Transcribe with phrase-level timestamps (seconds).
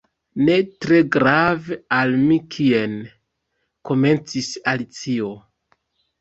[0.45, 0.53] "Ne
[0.85, 2.97] tre grave al mi kien"
[3.91, 5.31] komencis Alicio.